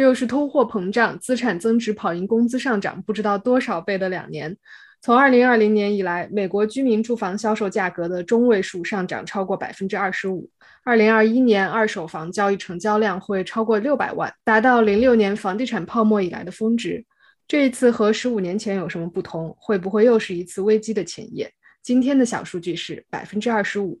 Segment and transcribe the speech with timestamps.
[0.00, 4.56] 这又是通货膨胀、资产增值跑赢工资上涨不知道多少倍的两年。
[5.02, 10.48] 从二零二零年以来，美国居民住房销售价格的中位数上涨超过百分之二十五。
[10.84, 17.04] 二零二一年二手房交易成交量会超过六百万，达到零六年房地产泡沫以来的峰值。
[17.46, 19.54] 这一次和十五年前有什么不同？
[19.60, 21.52] 会不会又是一次危机的前夜？
[21.82, 24.00] 今天的小数据是百分之二十五。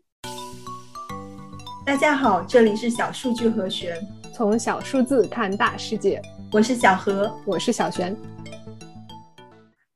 [1.82, 3.96] 大家好，这里是小数据和弦，
[4.34, 6.20] 从小数字看大世界。
[6.52, 8.14] 我是小何，我是小璇。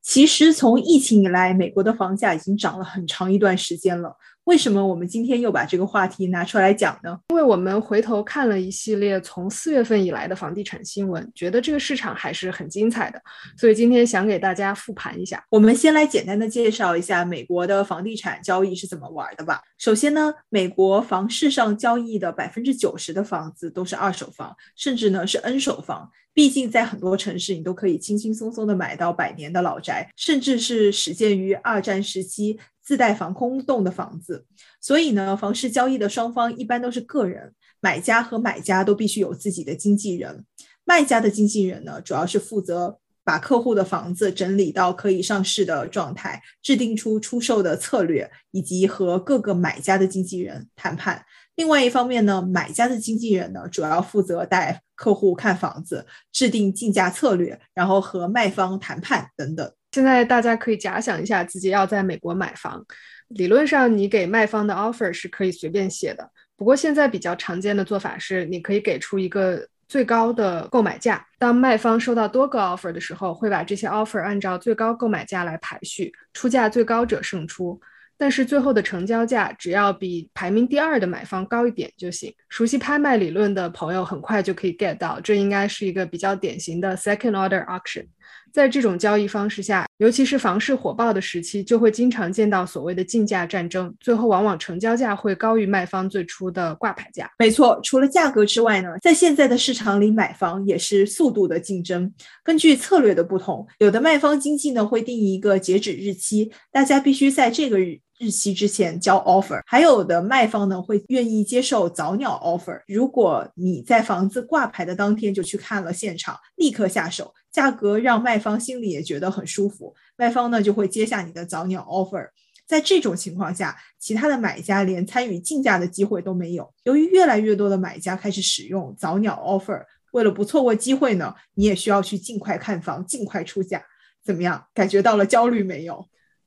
[0.01, 4.17] 其实从疫情以来，美国的房价已经涨了很长一段时间了。
[4.45, 7.19] 为什么我们今天又把这个话题拿出来讲呢？
[7.31, 13.21] 因为我们回头看了一系列从四月份以来的房地产新闻，觉得这个市场还是很精彩的，
[13.57, 15.43] 所以今天想给大家复盘一下。
[15.51, 19.63] 我们先来简单的介绍一下美国的房地产交易是怎么玩的吧。
[19.79, 26.11] 首先呢，美国房市上交易的百分之九十的房子都是二手房，甚至呢是 N 手房。
[26.35, 32.59] 毕竟在很多城市，你都可以轻轻松松的买到百年的老宅，甚至是始建于二战时期。
[32.85, 34.45] 自带防空洞的房子，
[34.81, 40.45] 所以呢，房市交易的双方一般都是个人，买家和买家都必须有自己的经纪人。
[40.85, 51.25] 卖家的经纪人呢，主要是负责把客户的房子整理到可以上市的状态，制定出出售的策略，以及和各个买家的经纪人谈判。
[51.55, 59.73] 另外一方面呢，买家的经纪人呢，主要负责带客户看房子，制定竞价策略，然后和卖方谈判等等。
[59.95, 62.85] 现在大家可以假想一下，自己要在美国买房，
[63.29, 66.29] 理论上你给卖方的 offer 是可以随便写的。
[66.57, 71.25] 不过现在比较常见的做法是，你可以给出一个最高的购买价。
[71.39, 77.81] 当卖方收到多个 offer 的时候，会把这些 offer 按照最高购买价来排序，出价最高者胜出。
[78.17, 82.35] 但是最后的成交价只要比排名第二的买方高一点就行。
[82.49, 88.07] 熟悉拍卖理论的朋友很快就可以 get 到，这应该是一个比较典型的 second order auction。
[88.53, 97.31] 在这种交易方式下，尤其是房市火爆的时期，就会经常见到所谓的竞价战争，最后往往成交价会高于卖方最初的挂牌价。
[97.39, 102.13] 没错，除了价格之外呢，在现在的市场里买房也是速度的竞争。
[102.45, 108.01] 根据策略的不同，有的卖方经纪呢会定一个截止日期，大家必须在这个日。
[108.25, 112.81] 日期之前交 offer，还有的卖方呢会愿意接受早鸟 offer。
[112.87, 122.27] 如果你在房子挂牌的当天就去看了现场，立刻下手，价格让卖方心里也觉得很舒服，卖方呢就会接下你的早鸟 offer。
[122.67, 126.73] 在这种情况下，其他的买家连参与竞价的机会都没有。
[126.85, 133.85] 由于越来越多的买家开始使用早鸟 offer，为了不错过机会呢，你也需要去尽快看房，尽快出价。
[134.25, 134.65] 怎么样？
[134.73, 136.03] 感觉到了焦虑没有？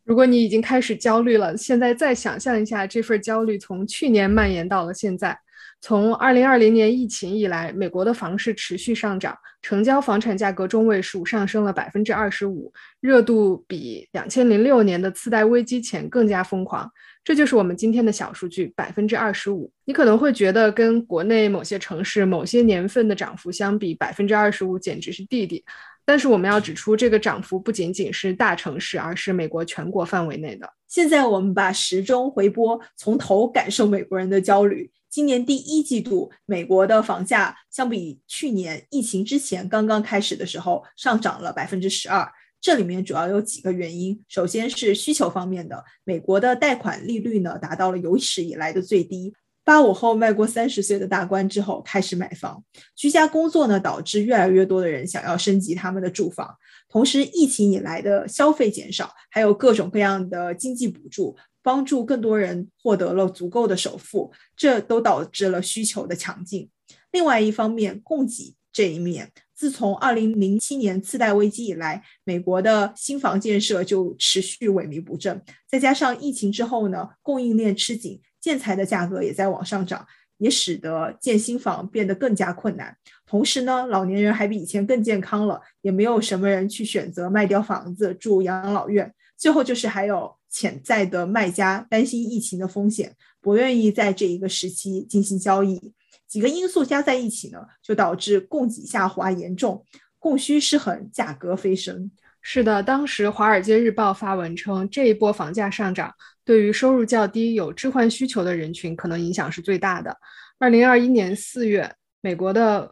[0.07, 5.37] 如果你已经开始焦虑了，现在再想象一下，这份焦虑从去年蔓延到了现在。
[5.81, 16.89] 从二零二零年疫情以来，美国的房市持续上涨，成交房产价格中位数上升了百分之二十五，热度比两千零六年的次贷危机前更加疯狂。
[17.21, 19.69] 这就是我们今天的小数据，百分之二十五。
[19.83, 25.65] 你可能会觉得跟国内某些城市某些年份的涨幅相比，百分之二十五简直是弟弟。
[26.07, 30.65] 但是我们要指出，这个涨幅不仅仅是大城市，而是美国全国范围内的。
[30.87, 34.89] 现在我们把时钟回拨，从头感受美国人的焦虑。
[35.09, 42.25] 今年第一季度，美国的房价相比去年疫情之前刚刚开始的时候，上涨了百分之十二。
[42.61, 49.33] 这里面主要有几个原因，首先是需求方面的，美国的贷款利率呢达到了有史以来的最低。
[49.67, 52.63] 八五后迈过三十岁的大关之后，开始买房。
[52.95, 56.55] 居家工作呢，导致越来越多的人想要升级他们的住房。
[56.87, 66.69] 同时，疫情以来的消费减少，还有各种各样的经济补助，帮助更多人获得了足够的首付，这都导致了需求的强劲。
[67.11, 75.41] 另外一方面，供给这一面，自从二零零七年次贷危机以来，美国的新房建设就持续萎靡不振。
[75.69, 78.21] 再加上疫情之后呢，供应链吃紧。
[78.39, 80.05] 建材的价格也在往上涨，
[80.37, 82.95] 也使得建新房变得更加困难。
[83.25, 89.13] 同时呢，老年人还比以前更健康了，也没有什么人去选择卖掉房子住养老院。
[89.35, 95.93] 最后就是还有潜在的卖家担心疫情的风险，不愿意在这一个时期进行交易。
[96.27, 99.85] 几个因素加在一起呢，就导致供给下滑严重，
[100.19, 102.11] 供需失衡，价格飞升。
[102.41, 106.13] 是的，当时《华尔街日报》发文称，这一波房价上涨
[106.45, 110.15] 对于收入较低、有置换需求的人群可能影响是最大的。
[110.57, 112.89] 二零二一年四月，美国的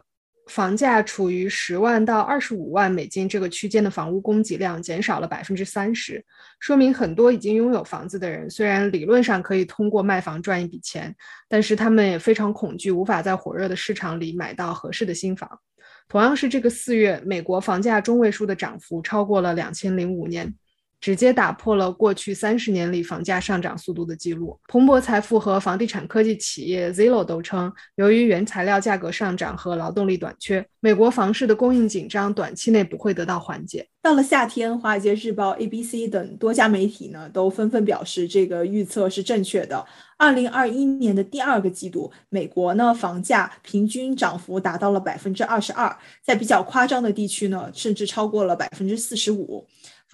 [0.48, 6.22] 房价处于十万到二十五万美金这个区间的房屋供给量减少了百分之三十，
[6.60, 11.12] 说明很多已经拥有房子的人，虽然理论上可以通过卖房赚一笔钱，
[11.48, 15.58] 但是他们也非常恐惧，无法在火热的市场里买到合适的新房。
[16.08, 20.54] 同样是这个四月，美国房价中位数的涨幅超过了两千零五年。
[21.00, 24.58] 直接打破了过去三十年里房价上涨速度的记录。
[24.68, 33.86] 彭博财富和房地产科技企业 Zillow 都称，由于原材料价格上涨和劳动力短缺，美国房市的供应紧张短期内不会得到缓解。
[34.02, 39.84] 到了夏天，《华尔街日报》、ABC 等多家媒体呢都纷纷表示，这个预测是正确的。
[40.16, 49.66] 二零二一年的第二个季度，美国呢房价平均涨幅达到了百分之二十二，在比较夸张的地区呢，甚至超过了百分之四十五。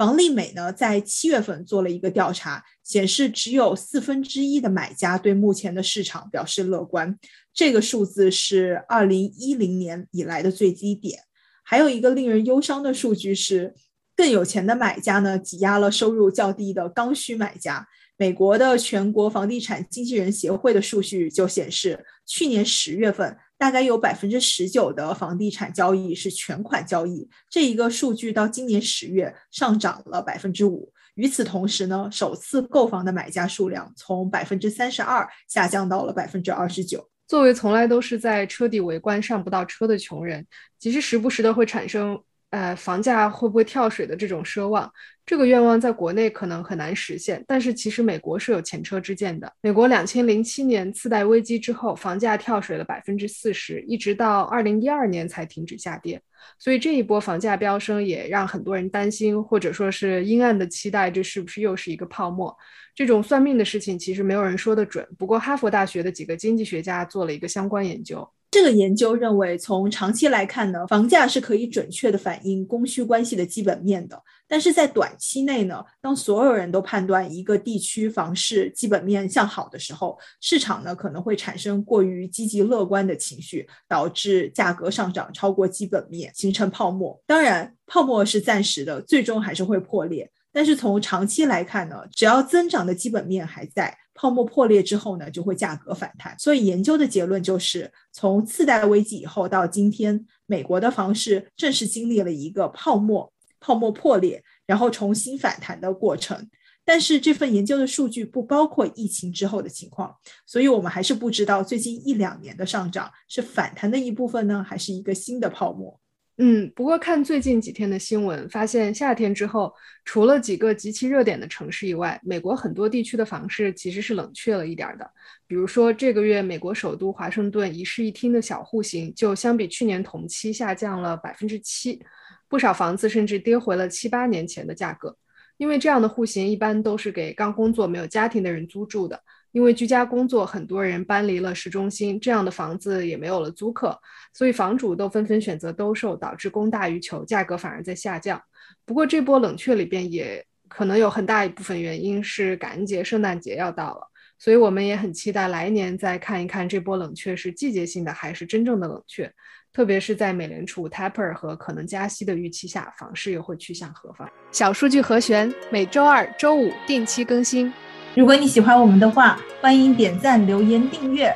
[0.02, 7.16] 房利美呢，在七月份做了一个调查，显示只有四分之一的买家对目前的市场表示乐观，
[7.54, 11.20] 这个数字是二零一零年以来的最低点。
[11.62, 13.76] 还有一个令人忧伤的数据是，
[14.16, 17.86] 更有钱的买家呢，挤压了收入较低的刚需买家。
[18.16, 23.36] 美国的全国房地产经纪人协会的数据就显示，去年十月份。
[23.62, 30.92] 大概有百分之十九的房地产交易是全款交易，这一个数据到今年十月上涨了百分之五。
[31.14, 37.08] 与此同时呢，首次购房的买家数量从百分之三十二下降到了百分之二十九。
[37.28, 40.44] 作为从来都是在车底围观上不到车的穷人，
[40.80, 42.20] 其实时不时的会产生。
[42.52, 44.90] 呃，房价会不会跳水的这种奢望，
[45.24, 49.50] 这个愿望在国内可能很难实现，但是其实美国是有前车之鉴的。
[49.62, 56.20] 美国两千零七年次贷危机之后，房价跳水了百分之四十，一直到二零一二年才停止下跌。
[56.58, 62.54] 所以这一波房价飙升也让很多人担心，或者说是阴暗的期待，这是不是又是一个泡沫？
[62.94, 65.08] 这种算命的事情其实没有人说得准。
[65.18, 68.28] 不过哈佛大学的几个经济学家做了一个相关研究。
[68.52, 74.22] 这个研究认为，从长期来看呢，房价是可以准确的反映供需关系的基本面的。
[74.46, 87.18] 但是在短期内呢，当所有人都判断一个地区房市基本面向好的时候，市场呢可能会产生过于积极乐观的情绪，导致价格上涨超过基本面，形成泡沫。
[87.26, 90.30] 当然，泡沫是暂时的，最终还是会破裂。
[90.52, 93.96] 但是从长期来看呢，只要增长的基本面还在。
[94.14, 96.38] 泡沫破裂之后呢，就会价格反弹。
[96.38, 106.48] 所以研究的结论就是，从次贷危机以后到今天，美国的房市正是经历了一个泡沫、泡沫破裂，然后重新反弹的过程。
[106.84, 116.00] 但是这份研究的数据不包括疫情之后的情况，所以我们还是不知道最近一两年的上涨是反弹的一部分呢，还是一个新的泡沫。
[116.38, 119.72] 嗯，不过看最近几天的新闻，发现夏天之后，
[120.04, 125.08] 除了几个极其热点的城市以外，美国很多地区的房市其实是冷却了一点的。
[125.46, 132.02] 比如说，这个月美国首都华盛顿一室一厅的小户型就相比去年同期下降了百分之七，
[132.48, 135.14] 不少房子甚至跌回了七八年前的价格。
[135.58, 139.22] 因为这样的户型一般都是给刚工作没有家庭的人租住的。
[139.52, 143.98] 因为居家工作，很多人搬离了市中心，这样的房子也没有了租客，
[144.34, 148.40] 所以房主都纷纷选择兜售，导致供大于求，价格反而在下降。
[148.84, 154.08] 不过这波冷却里边也可能有很大一部分原因是感恩节、圣诞节要到了，
[154.38, 159.30] 所以我们也很期待来年再看一看这波冷却是季节性的还是真正的冷却。
[159.72, 164.30] 特别是在美联储 taper 和可能加息的预期下，房市又会去向何方？
[164.50, 167.72] 小数据和弦每周二、周五定期更新。
[168.14, 171.34] 如果你喜欢我们的话，欢迎点赞、留言、订阅。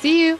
[0.00, 0.38] See you.